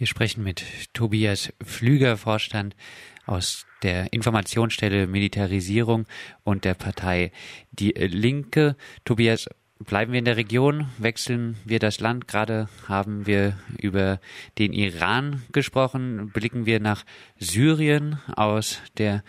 Wir 0.00 0.06
sprechen 0.06 0.42
mit 0.42 0.64
Tobias 0.94 1.52
Flüger, 1.62 2.16
Vorstand 2.16 2.74
aus 3.26 3.66
der 3.82 4.14
Informationsstelle 4.14 5.06
Militarisierung 5.06 6.06
und 6.42 6.64
der 6.64 6.72
Partei 6.72 7.32
Die 7.70 7.90
Linke. 7.90 8.76
Tobias, 9.04 9.50
bleiben 9.78 10.12
wir 10.12 10.20
in 10.20 10.24
der 10.24 10.38
Region, 10.38 10.88
wechseln 10.96 11.58
wir 11.66 11.80
das 11.80 12.00
Land. 12.00 12.28
Gerade 12.28 12.70
haben 12.88 13.26
wir 13.26 13.58
über 13.78 14.20
den 14.56 14.72
Iran 14.72 15.42
gesprochen. 15.52 16.30
Blicken 16.32 16.64
wir 16.64 16.80
nach 16.80 17.04
Syrien 17.38 18.20
aus 18.34 18.80
der 18.96 19.22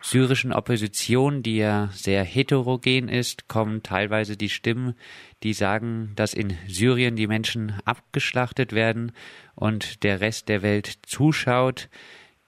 syrischen 0.00 0.52
Opposition, 0.52 1.42
die 1.42 1.56
ja 1.56 1.88
sehr 1.92 2.24
heterogen 2.24 3.08
ist, 3.08 3.48
kommen 3.48 3.82
teilweise 3.82 4.36
die 4.36 4.48
Stimmen, 4.48 4.94
die 5.42 5.52
sagen, 5.52 6.12
dass 6.16 6.34
in 6.34 6.56
Syrien 6.66 7.16
die 7.16 7.26
Menschen 7.26 7.74
abgeschlachtet 7.84 8.72
werden 8.72 9.12
und 9.54 10.02
der 10.02 10.20
Rest 10.20 10.48
der 10.48 10.62
Welt 10.62 10.98
zuschaut. 11.02 11.88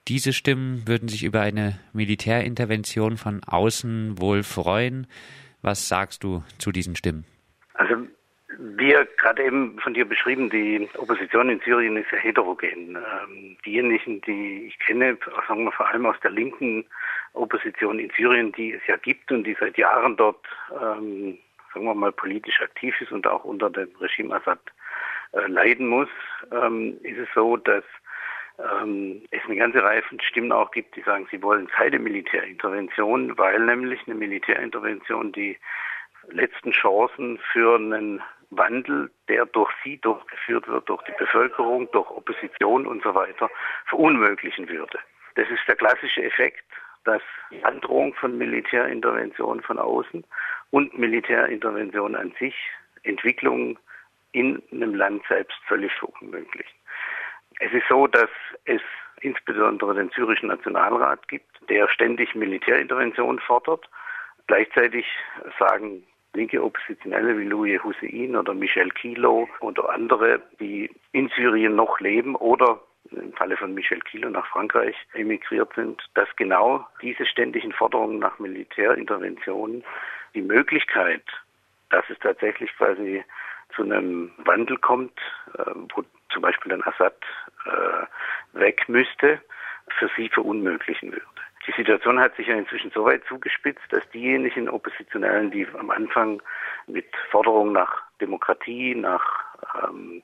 Diese 0.08 0.32
Stimmen 0.32 0.86
würden 0.88 1.08
sich 1.08 1.22
über 1.22 1.40
eine 1.40 1.78
Militärintervention 1.92 3.16
von 3.16 3.44
außen 3.44 4.20
wohl 4.20 4.42
freuen. 4.42 5.06
Was 5.60 5.88
sagst 5.88 6.24
du 6.24 6.42
zu 6.58 6.72
diesen 6.72 6.96
Stimmen? 6.96 7.24
Also 7.74 7.94
wie 8.62 8.94
gerade 9.16 9.42
eben 9.42 9.78
von 9.80 9.94
dir 9.94 10.04
beschrieben, 10.04 10.48
die 10.48 10.88
Opposition 10.96 11.50
in 11.50 11.60
Syrien 11.60 11.96
ist 11.96 12.10
ja 12.12 12.18
heterogen. 12.18 12.96
Ähm, 12.96 13.56
diejenigen, 13.64 14.20
die 14.22 14.66
ich 14.68 14.78
kenne, 14.78 15.18
sagen 15.48 15.64
wir 15.64 15.72
vor 15.72 15.88
allem 15.88 16.06
aus 16.06 16.16
der 16.22 16.30
linken 16.30 16.84
Opposition 17.32 17.98
in 17.98 18.10
Syrien, 18.16 18.52
die 18.52 18.72
es 18.72 18.82
ja 18.86 18.96
gibt 18.96 19.32
und 19.32 19.44
die 19.44 19.56
seit 19.58 19.76
Jahren 19.78 20.16
dort, 20.16 20.44
ähm, 20.70 21.38
sagen 21.74 21.86
wir 21.86 21.94
mal, 21.94 22.12
politisch 22.12 22.60
aktiv 22.60 22.94
ist 23.00 23.10
und 23.10 23.26
auch 23.26 23.44
unter 23.44 23.68
dem 23.68 23.88
Regime 24.00 24.36
Assad 24.36 24.60
äh, 25.32 25.46
leiden 25.48 25.88
muss, 25.88 26.10
ähm, 26.52 26.98
ist 27.02 27.18
es 27.18 27.28
so, 27.34 27.56
dass 27.56 27.84
es 28.58 29.40
eine 29.46 29.56
ganze 29.56 29.82
Reihe 29.82 30.02
von 30.02 30.20
Stimmen 30.20 30.52
auch 30.52 30.70
gibt, 30.70 30.94
die 30.94 31.00
sagen, 31.00 31.26
sie 31.30 31.42
wollen 31.42 31.66
keine 31.68 31.98
Militärintervention, 31.98 33.36
weil 33.38 33.58
nämlich 33.58 34.00
eine 34.06 34.14
Militärintervention 34.14 35.32
die 35.32 35.56
letzten 36.28 36.70
Chancen 36.70 37.38
für 37.50 37.76
einen 37.76 38.22
Wandel, 38.56 39.10
der 39.28 39.46
durch 39.46 39.70
sie 39.82 39.98
durchgeführt 39.98 40.68
wird, 40.68 40.88
durch 40.88 41.02
die 41.04 41.14
Bevölkerung, 41.18 41.90
durch 41.92 42.10
Opposition 42.10 42.86
und 42.86 43.02
so 43.02 43.14
weiter, 43.14 43.50
verunmöglichen 43.86 44.68
würde. 44.68 44.98
Das 45.34 45.48
ist 45.48 45.66
der 45.66 45.76
klassische 45.76 46.22
Effekt, 46.22 46.64
dass 47.04 47.22
Androhung 47.62 48.14
von 48.14 48.36
Militärintervention 48.36 49.62
von 49.62 49.78
außen 49.78 50.24
und 50.70 50.96
Militärintervention 50.96 52.14
an 52.14 52.32
sich 52.38 52.54
Entwicklungen 53.02 53.78
in 54.32 54.62
einem 54.70 54.94
Land 54.94 55.22
selbst 55.28 55.58
völlig 55.66 55.92
verunmöglichen. 55.94 56.78
Es 57.60 57.72
ist 57.72 57.88
so, 57.88 58.06
dass 58.06 58.30
es 58.64 58.80
insbesondere 59.20 59.94
den 59.94 60.10
syrischen 60.10 60.48
Nationalrat 60.48 61.26
gibt, 61.28 61.46
der 61.68 61.88
ständig 61.88 62.34
Militärintervention 62.34 63.38
fordert. 63.40 63.88
Gleichzeitig 64.46 65.06
sagen 65.58 66.04
linke 66.34 66.62
Oppositionelle 66.62 67.38
wie 67.38 67.44
Louis 67.44 67.82
Hussein 67.82 68.36
oder 68.36 68.54
Michel 68.54 68.90
Kilo 68.90 69.48
oder 69.60 69.90
andere, 69.90 70.40
die 70.60 70.90
in 71.12 71.28
Syrien 71.36 71.76
noch 71.76 72.00
leben 72.00 72.34
oder 72.36 72.80
im 73.10 73.32
Falle 73.34 73.56
von 73.56 73.74
Michel 73.74 74.00
Kilo 74.00 74.30
nach 74.30 74.46
Frankreich 74.46 74.96
emigriert 75.12 75.72
sind, 75.74 76.02
dass 76.14 76.28
genau 76.36 76.86
diese 77.02 77.26
ständigen 77.26 77.72
Forderungen 77.72 78.18
nach 78.18 78.38
Militärintervention 78.38 79.84
die 80.34 80.42
Möglichkeit, 80.42 81.24
dass 81.90 82.04
es 82.08 82.18
tatsächlich 82.20 82.74
quasi 82.76 83.22
zu 83.74 83.82
einem 83.82 84.32
Wandel 84.38 84.78
kommt, 84.78 85.18
äh, 85.58 85.70
wo 85.94 86.04
zum 86.30 86.42
Beispiel 86.42 86.70
dann 86.70 86.82
Assad 86.82 87.16
äh, 87.66 88.58
weg 88.58 88.88
müsste, 88.88 89.40
für 89.98 90.10
sie 90.16 90.28
verunmöglichen 90.28 91.12
würde. 91.12 91.26
Die 91.66 91.72
Situation 91.72 92.18
hat 92.18 92.34
sich 92.36 92.48
ja 92.48 92.56
inzwischen 92.56 92.90
so 92.90 93.04
weit 93.04 93.24
zugespitzt, 93.28 93.84
dass 93.90 94.08
diejenigen 94.10 94.68
Oppositionellen, 94.68 95.50
die 95.50 95.66
am 95.78 95.90
Anfang 95.90 96.42
mit 96.86 97.06
Forderungen 97.30 97.72
nach 97.72 98.02
Demokratie, 98.20 98.94
nach 98.94 99.22
ähm, 99.82 100.22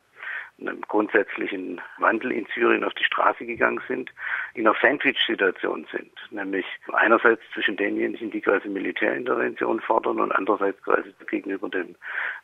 einem 0.60 0.80
grundsätzlichen 0.82 1.80
Wandel 1.98 2.32
in 2.32 2.46
Syrien 2.54 2.84
auf 2.84 2.94
die 2.94 3.04
Straße 3.04 3.46
gegangen 3.46 3.80
sind, 3.86 4.12
in 4.54 4.66
einer 4.66 4.76
Sandwich-Situation 4.80 5.86
sind. 5.92 6.12
Nämlich 6.30 6.66
einerseits 6.92 7.42
zwischen 7.54 7.76
denjenigen, 7.76 8.30
die 8.30 8.40
quasi 8.40 8.68
Militärintervention 8.68 9.80
fordern 9.80 10.20
und 10.20 10.32
andererseits 10.32 10.82
quasi 10.82 11.14
gegenüber 11.30 11.68
dem 11.68 11.94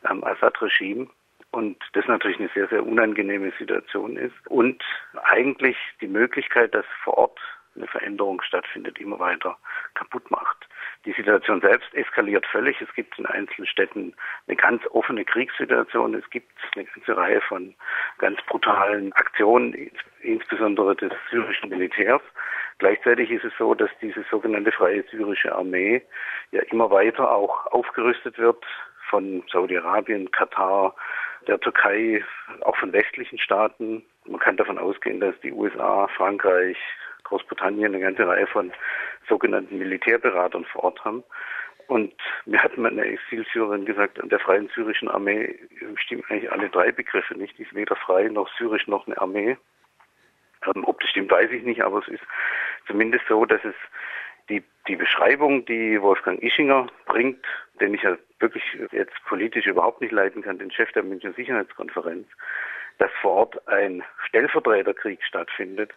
ähm, 0.09 0.23
Assad-Regime. 0.23 1.07
Und 1.51 1.77
das 1.93 2.05
natürlich 2.07 2.39
eine 2.39 2.49
sehr, 2.53 2.67
sehr 2.67 2.85
unangenehme 2.85 3.51
Situation 3.57 4.17
ist. 4.17 4.35
Und 4.47 4.83
eigentlich 5.23 5.77
die 6.01 6.07
Möglichkeit, 6.07 6.73
dass 6.73 6.85
vor 7.03 7.17
Ort 7.17 7.39
eine 7.75 7.87
Veränderung 7.87 8.41
stattfindet, 8.41 8.99
immer 8.99 9.19
weiter 9.19 9.57
kaputt 9.93 10.29
macht. 10.31 10.67
Die 11.05 11.13
Situation 11.13 11.61
selbst 11.61 11.93
eskaliert 11.93 12.45
völlig. 12.47 12.81
Es 12.81 12.91
gibt 12.95 13.17
in 13.19 13.25
einzelnen 13.25 13.67
Städten 13.67 14.15
eine 14.47 14.55
ganz 14.55 14.81
offene 14.87 15.23
Kriegssituation. 15.23 16.15
Es 16.15 16.27
gibt 16.29 16.51
eine 16.75 16.85
ganze 16.85 17.15
Reihe 17.15 17.41
von 17.41 17.75
ganz 18.17 18.41
brutalen 18.47 19.13
Aktionen, 19.13 19.91
insbesondere 20.21 20.95
des 20.95 21.11
syrischen 21.29 21.69
Militärs. 21.69 22.21
Gleichzeitig 22.79 23.31
ist 23.31 23.45
es 23.45 23.53
so, 23.57 23.73
dass 23.73 23.89
diese 24.01 24.25
sogenannte 24.29 24.71
freie 24.71 25.03
syrische 25.09 25.53
Armee 25.55 26.01
ja 26.51 26.61
immer 26.71 26.89
weiter 26.89 27.31
auch 27.31 27.67
aufgerüstet 27.67 28.37
wird 28.37 28.65
von 29.09 29.43
Saudi-Arabien, 29.51 30.31
Katar, 30.31 30.95
der 31.47 31.59
Türkei, 31.59 32.23
auch 32.61 32.75
von 32.77 32.91
westlichen 32.91 33.37
Staaten. 33.37 34.03
Man 34.25 34.39
kann 34.39 34.57
davon 34.57 34.79
ausgehen, 34.79 35.19
dass 35.19 35.39
die 35.41 35.51
USA, 35.51 36.07
Frankreich, 36.17 36.77
Großbritannien 37.25 37.93
eine 37.93 37.99
ganze 37.99 38.27
Reihe 38.27 38.47
von 38.47 38.71
sogenannten 39.27 39.77
Militärberatern 39.77 40.65
vor 40.65 40.85
Ort 40.85 41.03
haben. 41.05 41.23
Und 41.87 42.13
mir 42.45 42.63
hat 42.63 42.77
mal 42.77 42.91
eine 42.91 43.05
Exilsyrerin 43.05 43.85
gesagt, 43.85 44.19
an 44.19 44.29
der 44.29 44.39
Freien 44.39 44.69
Syrischen 44.73 45.09
Armee 45.09 45.59
stimmen 45.97 46.23
eigentlich 46.29 46.51
alle 46.51 46.69
drei 46.69 46.91
Begriffe 46.91 47.35
nicht. 47.35 47.57
Die 47.57 47.63
ist 47.63 47.75
weder 47.75 47.95
frei 47.95 48.27
noch 48.27 48.49
syrisch 48.57 48.87
noch 48.87 49.05
eine 49.05 49.19
Armee. 49.19 49.57
Ähm, 50.65 50.83
ob 50.85 50.99
das 50.99 51.09
stimmt, 51.11 51.31
weiß 51.31 51.51
ich 51.51 51.63
nicht, 51.63 51.83
aber 51.83 51.99
es 51.99 52.07
ist 52.07 52.23
zumindest 52.87 53.25
so, 53.27 53.45
dass 53.45 53.63
es 53.63 53.75
die, 54.49 54.63
die 54.87 54.95
Beschreibung, 54.95 55.65
die 55.65 56.01
Wolfgang 56.01 56.41
Ischinger 56.41 56.87
bringt, 57.05 57.45
den 57.79 57.93
ich 57.93 58.01
ja 58.01 58.17
wirklich 58.39 58.63
jetzt 58.91 59.13
politisch 59.25 59.65
überhaupt 59.65 60.01
nicht 60.01 60.11
leiten 60.11 60.41
kann, 60.41 60.59
den 60.59 60.71
Chef 60.71 60.91
der 60.93 61.03
Münchner 61.03 61.33
Sicherheitskonferenz, 61.33 62.27
dass 62.97 63.11
vor 63.21 63.31
Ort 63.31 63.67
ein 63.67 64.03
Stellvertreterkrieg 64.27 65.23
stattfindet, 65.23 65.93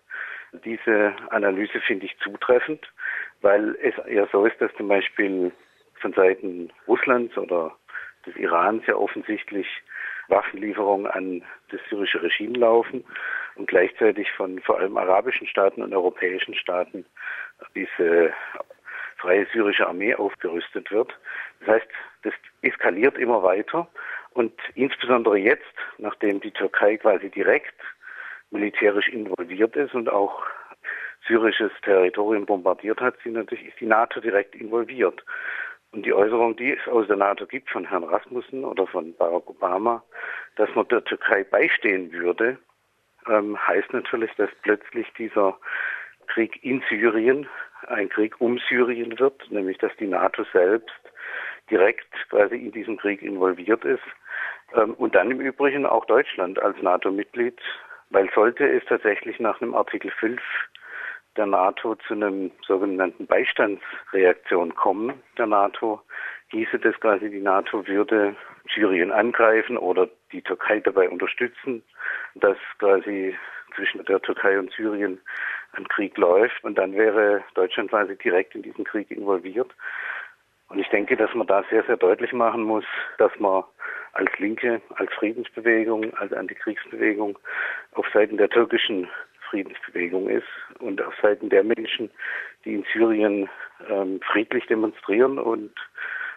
diese 0.65 1.15
Analyse 1.31 1.81
finde 1.81 2.07
ich 2.07 2.19
zutreffend, 2.19 2.91
weil 3.41 3.77
es 3.83 3.95
ja 4.11 4.27
so 4.33 4.45
ist, 4.45 4.61
dass 4.61 4.75
zum 4.77 4.89
Beispiel 4.89 5.53
von 6.01 6.13
Seiten 6.13 6.71
Russlands 6.87 7.37
oder 7.37 7.77
des 8.27 8.37
Irans 8.37 8.87
ja 8.87 8.95
offensichtlich 8.95 9.67
Waffenlieferungen 10.29 11.07
an 11.07 11.43
das 11.71 11.81
syrische 11.89 12.23
Regime 12.23 12.59
laufen 12.59 13.05
und 13.57 13.67
gleichzeitig 13.67 14.31
von 14.33 14.61
vor 14.61 14.79
allem 14.79 14.97
arabischen 14.97 15.47
Staaten 15.47 15.83
und 15.83 15.95
europäischen 15.95 16.55
Staaten 16.55 17.05
diese 17.75 18.33
freie 19.17 19.47
syrische 19.53 19.87
Armee 19.87 20.15
aufgerüstet 20.15 20.91
wird. 20.91 21.19
Das 21.61 21.69
heißt, 21.77 21.89
das 22.23 22.35
eskaliert 22.63 23.19
immer 23.19 23.43
weiter 23.43 23.89
und 24.31 24.53
insbesondere 24.75 25.39
jetzt, 25.39 25.65
nachdem 25.99 26.41
die 26.41 26.53
Türkei 26.53 26.97
quasi 26.97 27.31
direkt 27.31 27.75
militärisch 28.51 29.09
involviert 29.09 29.77
ist 29.77 29.95
und 29.95 30.09
auch 30.09 30.43
syrisches 31.27 31.73
Territorium 31.83 32.47
bombardiert 32.47 33.01
hat, 33.01 33.17
sind 33.23 33.35
natürlich, 33.35 33.67
ist 33.67 33.81
die 33.81 33.87
NATO 33.87 34.21
direkt 34.21 34.55
involviert. 34.55 35.23
Und 35.93 36.05
die 36.05 36.13
Äußerung, 36.13 36.57
die 36.57 36.73
es 36.73 36.89
aus 36.89 37.07
der 37.07 37.17
NATO 37.17 37.47
gibt, 37.47 37.71
von 37.71 37.85
Herrn 37.85 38.05
Rasmussen 38.05 38.65
oder 38.65 38.87
von 38.87 39.15
Barack 39.17 39.49
Obama, 39.49 40.03
dass 40.57 40.69
man 40.75 40.87
der 40.89 41.05
Türkei 41.05 41.45
beistehen 41.45 42.13
würde, 42.13 42.59
ähm, 43.27 43.59
heißt 43.67 43.93
natürlich, 43.93 44.31
dass 44.37 44.51
plötzlich 44.63 45.07
dieser 45.17 45.59
Krieg 46.27 46.63
in 46.63 46.83
Syrien 46.89 47.49
ein 47.87 48.09
Krieg 48.09 48.39
um 48.41 48.59
Syrien 48.69 49.19
wird, 49.19 49.51
nämlich 49.51 49.79
dass 49.79 49.95
die 49.97 50.07
NATO 50.07 50.45
selbst 50.53 50.95
direkt 51.71 52.13
quasi 52.29 52.57
in 52.57 52.73
diesem 52.73 52.97
Krieg 52.99 53.23
involviert 53.23 53.85
ist. 53.85 54.03
Ähm, 54.75 54.95
und 54.95 55.15
dann 55.15 55.31
im 55.31 55.41
Übrigen 55.41 55.87
auch 55.87 56.05
Deutschland 56.05 56.59
als 56.59 56.81
NATO-Mitglied 56.83 57.59
weil 58.11 58.31
sollte 58.35 58.69
es 58.69 58.85
tatsächlich 58.87 59.39
nach 59.39 59.61
einem 59.61 59.75
Artikel 59.75 60.11
5 60.11 60.41
der 61.37 61.47
NATO 61.47 61.95
zu 61.95 62.15
einem 62.15 62.51
sogenannten 62.67 63.27
Beistandsreaktion 63.27 64.75
kommen, 64.75 65.23
der 65.37 65.47
NATO, 65.47 66.03
hieße 66.51 66.79
das 66.79 66.99
quasi, 67.01 67.31
die 67.31 67.41
NATO 67.41 67.87
würde 67.87 68.35
Syrien 68.75 69.13
angreifen 69.13 69.77
oder 69.77 70.09
die 70.33 70.43
Türkei 70.43 70.81
dabei 70.81 71.09
unterstützen, 71.09 71.83
dass 72.35 72.57
quasi 72.79 73.37
zwischen 73.77 74.05
der 74.05 74.21
Türkei 74.21 74.59
und 74.59 74.73
Syrien 74.73 75.21
ein 75.73 75.87
Krieg 75.89 76.17
läuft 76.17 76.65
und 76.65 76.77
dann 76.77 76.95
wäre 76.95 77.45
Deutschland 77.55 77.91
quasi 77.91 78.17
direkt 78.17 78.55
in 78.55 78.63
diesen 78.63 78.85
Krieg 78.85 79.11
involviert. 79.11 79.75
Und 80.69 80.79
ich 80.79 80.89
denke, 80.89 81.17
dass 81.17 81.33
man 81.35 81.47
da 81.47 81.65
sehr, 81.71 81.85
sehr 81.85 81.97
deutlich 81.97 82.33
machen 82.33 82.63
muss, 82.63 82.85
dass 83.19 83.33
man 83.39 83.65
als 84.13 84.31
Linke, 84.39 84.81
als 84.97 85.13
Friedensbewegung, 85.15 86.13
als 86.15 86.33
Antikriegsbewegung 86.33 87.39
auf 87.93 88.07
Seiten 88.13 88.37
der 88.37 88.49
türkischen 88.49 89.09
Friedensbewegung 89.49 90.29
ist 90.29 90.47
und 90.79 91.01
auf 91.03 91.15
Seiten 91.23 91.49
der 91.49 91.65
Menschen, 91.65 92.11
die 92.65 92.75
in 92.75 92.85
Syrien 92.93 93.49
ähm, 93.89 94.21
friedlich 94.33 94.67
demonstrieren 94.67 95.39
und 95.39 95.73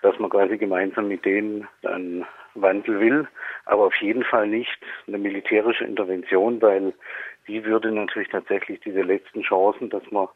dass 0.01 0.17
man 0.19 0.29
quasi 0.29 0.57
gemeinsam 0.57 1.07
mit 1.07 1.25
denen 1.25 1.67
einen 1.83 2.25
Wandel 2.55 2.99
will, 2.99 3.27
aber 3.65 3.85
auf 3.85 3.95
jeden 3.95 4.23
Fall 4.23 4.47
nicht 4.47 4.77
eine 5.07 5.17
militärische 5.17 5.85
Intervention, 5.85 6.61
weil 6.61 6.93
die 7.47 7.63
würde 7.65 7.91
natürlich 7.91 8.29
tatsächlich 8.29 8.79
diese 8.81 9.01
letzten 9.01 9.41
Chancen, 9.41 9.89
dass 9.89 10.03
man 10.11 10.27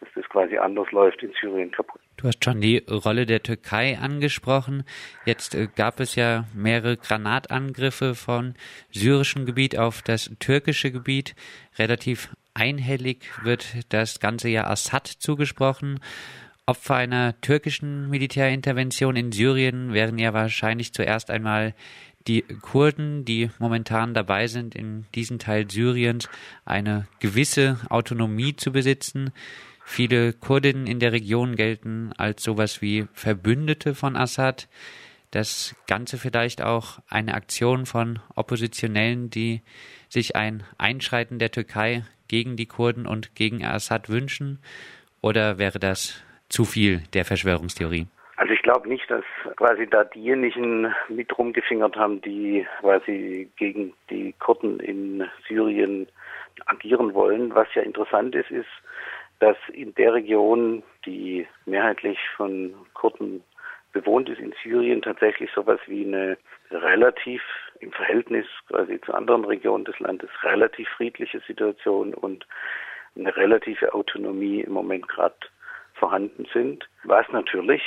dass 0.00 0.08
das 0.14 0.24
quasi 0.28 0.56
anders 0.58 0.90
läuft 0.90 1.22
in 1.22 1.32
Syrien 1.40 1.70
kaputt. 1.70 2.00
Du 2.16 2.28
hast 2.28 2.44
schon 2.44 2.60
die 2.60 2.78
Rolle 2.88 3.26
der 3.26 3.42
Türkei 3.42 3.98
angesprochen. 3.98 4.84
Jetzt 5.24 5.54
äh, 5.54 5.68
gab 5.74 6.00
es 6.00 6.14
ja 6.14 6.44
mehrere 6.54 6.96
Granatangriffe 6.96 8.14
von 8.14 8.54
syrischem 8.90 9.46
Gebiet 9.46 9.78
auf 9.78 10.02
das 10.02 10.30
türkische 10.38 10.90
Gebiet. 10.90 11.34
Relativ 11.78 12.34
einhellig 12.54 13.24
wird 13.42 13.92
das 13.92 14.20
ganze 14.20 14.48
ja 14.48 14.66
Assad 14.66 15.06
zugesprochen. 15.06 16.00
Opfer 16.66 16.94
einer 16.94 17.38
türkischen 17.40 18.08
Militärintervention 18.08 19.16
in 19.16 19.32
Syrien 19.32 19.92
wären 19.92 20.18
ja 20.18 20.32
wahrscheinlich 20.32 20.94
zuerst 20.94 21.30
einmal 21.30 21.74
die 22.26 22.42
Kurden, 22.42 23.26
die 23.26 23.50
momentan 23.58 24.14
dabei 24.14 24.46
sind, 24.46 24.74
in 24.74 25.04
diesem 25.14 25.38
Teil 25.38 25.70
Syriens 25.70 26.28
eine 26.64 27.06
gewisse 27.20 27.78
Autonomie 27.90 28.56
zu 28.56 28.72
besitzen. 28.72 29.32
Viele 29.84 30.32
Kurdinnen 30.32 30.86
in 30.86 30.98
der 30.98 31.12
Region 31.12 31.56
gelten 31.56 32.12
als 32.16 32.42
sowas 32.42 32.82
wie 32.82 33.06
Verbündete 33.12 33.94
von 33.94 34.16
Assad. 34.16 34.68
Das 35.30 35.76
Ganze 35.86 36.16
vielleicht 36.16 36.62
auch 36.62 36.98
eine 37.08 37.34
Aktion 37.34 37.86
von 37.86 38.18
Oppositionellen, 38.34 39.30
die 39.30 39.62
sich 40.08 40.36
ein 40.36 40.62
Einschreiten 40.78 41.38
der 41.38 41.50
Türkei 41.50 42.02
gegen 42.28 42.56
die 42.56 42.66
Kurden 42.66 43.06
und 43.06 43.34
gegen 43.34 43.64
Assad 43.64 44.08
wünschen? 44.08 44.58
Oder 45.20 45.58
wäre 45.58 45.78
das 45.78 46.22
zu 46.48 46.64
viel 46.64 47.02
der 47.12 47.24
Verschwörungstheorie? 47.24 48.06
Also 48.36 48.52
ich 48.52 48.62
glaube 48.62 48.88
nicht, 48.88 49.08
dass 49.10 49.24
quasi 49.56 49.86
da 49.86 50.04
diejenigen 50.04 50.92
mit 51.08 51.36
rumgefingert 51.38 51.96
haben, 51.96 52.20
die 52.20 52.66
quasi 52.80 53.48
gegen 53.56 53.92
die 54.10 54.34
Kurden 54.38 54.80
in 54.80 55.24
Syrien 55.46 56.08
agieren 56.66 57.14
wollen. 57.14 57.54
Was 57.54 57.68
ja 57.74 57.82
interessant 57.82 58.34
ist, 58.34 58.50
ist, 58.50 58.66
dass 59.40 59.56
in 59.72 59.94
der 59.94 60.14
Region, 60.14 60.82
die 61.06 61.46
mehrheitlich 61.66 62.18
von 62.36 62.74
Kurden 62.94 63.42
bewohnt 63.92 64.28
ist 64.28 64.40
in 64.40 64.54
Syrien, 64.62 65.02
tatsächlich 65.02 65.50
sowas 65.54 65.80
wie 65.86 66.04
eine 66.04 66.36
relativ 66.70 67.42
im 67.80 67.92
Verhältnis 67.92 68.46
quasi 68.68 69.00
zu 69.00 69.12
anderen 69.14 69.44
Regionen 69.44 69.84
des 69.84 69.98
Landes 70.00 70.30
relativ 70.42 70.88
friedliche 70.90 71.40
Situation 71.46 72.14
und 72.14 72.46
eine 73.16 73.34
relative 73.36 73.94
Autonomie 73.94 74.60
im 74.60 74.72
Moment 74.72 75.06
gerade 75.08 75.36
vorhanden 75.94 76.46
sind, 76.52 76.88
was 77.04 77.28
natürlich 77.30 77.82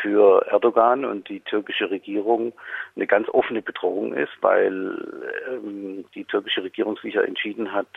für 0.00 0.46
Erdogan 0.46 1.04
und 1.04 1.28
die 1.28 1.40
türkische 1.40 1.90
Regierung 1.90 2.52
eine 2.96 3.06
ganz 3.06 3.28
offene 3.28 3.62
Bedrohung 3.62 4.14
ist, 4.14 4.32
weil 4.40 4.96
ähm, 5.48 6.04
die 6.14 6.24
türkische 6.24 6.62
Regierung 6.62 6.96
sich 6.98 7.14
ja 7.14 7.22
entschieden 7.22 7.72
hat, 7.72 7.88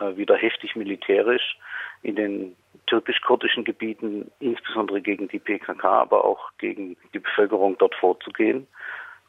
äh, 0.00 0.16
wieder 0.16 0.36
heftig 0.36 0.76
militärisch 0.76 1.58
in 2.02 2.16
den 2.16 2.56
türkisch-kurdischen 2.86 3.64
Gebieten, 3.64 4.30
insbesondere 4.40 5.00
gegen 5.00 5.28
die 5.28 5.38
PKK, 5.38 5.84
aber 5.84 6.24
auch 6.24 6.50
gegen 6.58 6.96
die 7.14 7.18
Bevölkerung 7.18 7.76
dort 7.78 7.94
vorzugehen. 7.94 8.66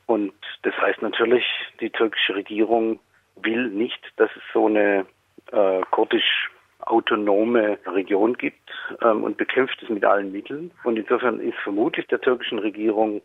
Und 0.06 0.34
das 0.64 0.76
heißt 0.78 1.02
natürlich, 1.02 1.46
die 1.80 1.90
türkische 1.90 2.36
Regierung 2.36 3.00
will 3.36 3.70
nicht, 3.70 4.00
dass 4.18 4.30
es 4.36 4.44
so 4.54 4.68
eine 4.68 5.06
äh, 5.52 5.82
kurdisch 5.92 6.50
autonome 6.88 7.78
Region 7.86 8.38
gibt 8.38 8.72
ähm, 9.02 9.24
und 9.24 9.38
bekämpft 9.38 9.82
es 9.84 9.90
mit 9.90 10.04
allen 10.06 10.32
Mitteln. 10.32 10.72
Und 10.84 10.98
insofern 10.98 11.40
ist 11.40 11.58
vermutlich 11.64 12.08
der 12.08 12.22
türkischen 12.22 12.60
Regierung 12.60 13.22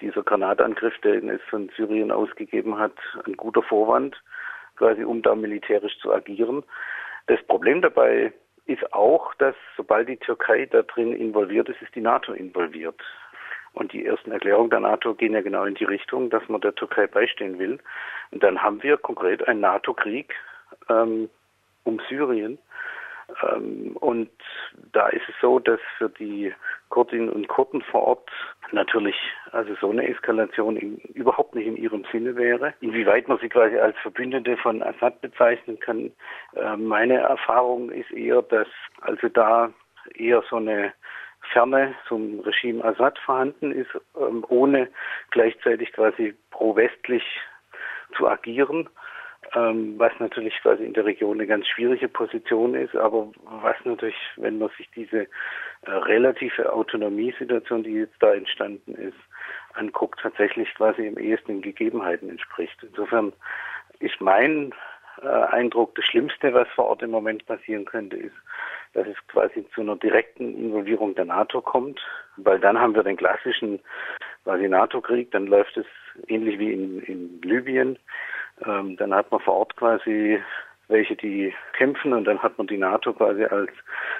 dieser 0.00 0.22
Granatangriff, 0.22 0.96
den 1.00 1.28
es 1.28 1.40
von 1.50 1.70
Syrien 1.76 2.10
ausgegeben 2.10 2.78
hat, 2.78 2.94
ein 3.26 3.36
guter 3.36 3.62
Vorwand, 3.62 4.20
quasi 4.76 5.04
um 5.04 5.22
da 5.22 5.34
militärisch 5.34 5.98
zu 5.98 6.12
agieren. 6.12 6.62
Das 7.26 7.42
Problem 7.46 7.82
dabei 7.82 8.32
ist 8.66 8.92
auch, 8.92 9.34
dass 9.34 9.54
sobald 9.76 10.08
die 10.08 10.16
Türkei 10.16 10.66
da 10.66 10.82
drin 10.82 11.12
involviert 11.12 11.68
ist, 11.68 11.82
ist 11.82 11.94
die 11.94 12.00
NATO 12.00 12.32
involviert. 12.32 13.00
Und 13.72 13.92
die 13.92 14.04
ersten 14.04 14.32
Erklärungen 14.32 14.70
der 14.70 14.80
NATO 14.80 15.14
gehen 15.14 15.32
ja 15.32 15.42
genau 15.42 15.64
in 15.64 15.74
die 15.74 15.84
Richtung, 15.84 16.30
dass 16.30 16.48
man 16.48 16.60
der 16.60 16.74
Türkei 16.74 17.06
beistehen 17.06 17.58
will. 17.58 17.78
Und 18.30 18.42
dann 18.42 18.62
haben 18.62 18.82
wir 18.82 18.96
konkret 18.96 19.46
einen 19.46 19.60
NATO-Krieg 19.60 20.34
ähm, 20.88 21.28
um 21.84 22.00
Syrien, 22.08 22.58
ähm, 23.42 23.96
und 24.00 24.30
da 24.92 25.08
ist 25.08 25.28
es 25.28 25.34
so, 25.40 25.58
dass 25.58 25.80
für 25.98 26.08
die 26.08 26.52
Kurdinnen 26.88 27.28
und 27.28 27.48
Kurden 27.48 27.82
vor 27.82 28.02
Ort 28.02 28.30
natürlich 28.72 29.16
also 29.52 29.74
so 29.80 29.90
eine 29.90 30.08
Eskalation 30.08 30.76
in, 30.76 30.96
überhaupt 31.14 31.54
nicht 31.54 31.66
in 31.66 31.76
ihrem 31.76 32.04
Sinne 32.12 32.36
wäre. 32.36 32.74
Inwieweit 32.80 33.28
man 33.28 33.38
sie 33.38 33.48
quasi 33.48 33.76
als 33.78 33.96
Verbündete 33.98 34.56
von 34.56 34.82
Assad 34.82 35.20
bezeichnen 35.20 35.78
kann, 35.80 36.12
äh, 36.54 36.76
meine 36.76 37.18
Erfahrung 37.18 37.90
ist 37.90 38.10
eher, 38.10 38.42
dass 38.42 38.68
also 39.00 39.28
da 39.28 39.72
eher 40.14 40.42
so 40.48 40.56
eine 40.56 40.92
Ferne 41.52 41.94
zum 42.06 42.40
Regime 42.40 42.84
Assad 42.84 43.18
vorhanden 43.20 43.72
ist, 43.72 43.90
ähm, 44.18 44.44
ohne 44.48 44.88
gleichzeitig 45.30 45.92
quasi 45.92 46.34
pro-westlich 46.50 47.24
zu 48.16 48.28
agieren 48.28 48.88
ähm, 49.54 49.98
was 49.98 50.12
natürlich 50.18 50.54
quasi 50.62 50.84
in 50.84 50.92
der 50.92 51.04
Region 51.04 51.38
eine 51.38 51.46
ganz 51.46 51.66
schwierige 51.66 52.08
Position 52.08 52.74
ist, 52.74 52.94
aber 52.94 53.30
was 53.62 53.76
natürlich, 53.84 54.16
wenn 54.36 54.58
man 54.58 54.70
sich 54.76 54.88
diese 54.94 55.22
äh, 55.22 55.28
relative 55.90 56.72
Autonomiesituation, 56.72 57.82
die 57.82 57.94
jetzt 57.94 58.16
da 58.20 58.32
entstanden 58.34 58.94
ist, 58.94 59.16
anguckt, 59.74 60.20
tatsächlich 60.20 60.72
quasi 60.74 61.06
im 61.06 61.18
ehesten 61.18 61.52
den 61.52 61.62
Gegebenheiten 61.62 62.28
entspricht. 62.28 62.76
Insofern 62.82 63.32
ist 63.98 64.20
mein 64.20 64.72
äh, 65.22 65.26
Eindruck, 65.26 65.94
das 65.94 66.04
Schlimmste, 66.04 66.54
was 66.54 66.68
vor 66.68 66.86
Ort 66.86 67.02
im 67.02 67.10
Moment 67.10 67.46
passieren 67.46 67.84
könnte, 67.84 68.16
ist, 68.16 68.34
dass 68.92 69.06
es 69.06 69.16
quasi 69.28 69.66
zu 69.74 69.82
einer 69.82 69.96
direkten 69.96 70.56
Involvierung 70.56 71.14
der 71.14 71.26
NATO 71.26 71.60
kommt, 71.60 72.00
weil 72.36 72.58
dann 72.58 72.78
haben 72.78 72.94
wir 72.94 73.02
den 73.02 73.16
klassischen 73.16 73.80
quasi 74.44 74.68
NATO-Krieg, 74.68 75.30
dann 75.30 75.46
läuft 75.46 75.76
es 75.76 75.86
ähnlich 76.28 76.58
wie 76.58 76.72
in, 76.72 77.00
in 77.02 77.42
Libyen. 77.42 77.98
Ähm, 78.66 78.96
dann 78.96 79.14
hat 79.14 79.30
man 79.30 79.40
vor 79.40 79.54
Ort 79.54 79.76
quasi 79.76 80.40
welche, 80.88 81.16
die 81.16 81.54
kämpfen 81.74 82.12
und 82.12 82.24
dann 82.24 82.42
hat 82.42 82.58
man 82.58 82.66
die 82.66 82.76
NATO 82.76 83.12
quasi 83.12 83.44
als 83.44 83.70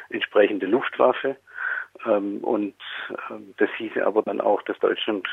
entsprechende 0.08 0.66
Luftwaffe. 0.66 1.36
Ähm, 2.06 2.38
und 2.42 2.74
ähm, 3.30 3.54
das 3.58 3.70
hieße 3.76 4.04
aber 4.04 4.22
dann 4.22 4.40
auch, 4.40 4.62
dass 4.62 4.78
Deutschland 4.78 5.28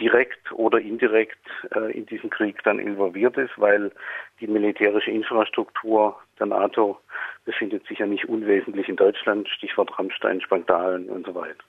direkt 0.00 0.50
oder 0.52 0.80
indirekt 0.80 1.38
äh, 1.74 1.92
in 1.92 2.06
diesen 2.06 2.30
Krieg 2.30 2.62
dann 2.64 2.78
involviert 2.78 3.36
ist, 3.36 3.52
weil 3.56 3.92
die 4.40 4.46
militärische 4.46 5.10
Infrastruktur 5.10 6.18
der 6.38 6.46
NATO 6.46 6.98
befindet 7.44 7.86
sich 7.86 7.98
ja 7.98 8.06
nicht 8.06 8.28
unwesentlich 8.28 8.88
in 8.88 8.96
Deutschland, 8.96 9.48
Stichwort 9.48 9.96
Rammstein, 9.98 10.40
Spandalen 10.40 11.10
und 11.10 11.26
so 11.26 11.34
weiter. 11.34 11.62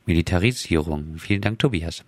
Militarisierung. 0.06 1.18
Vielen 1.18 1.40
Dank, 1.40 1.58
Tobias. 1.58 2.04